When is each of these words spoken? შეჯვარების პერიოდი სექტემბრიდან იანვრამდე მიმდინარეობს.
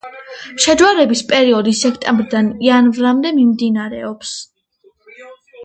შეჯვარების 0.63 1.21
პერიოდი 1.31 1.73
სექტემბრიდან 1.81 2.49
იანვრამდე 2.69 3.35
მიმდინარეობს. 3.37 4.35